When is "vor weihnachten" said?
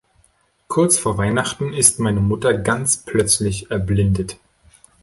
0.97-1.73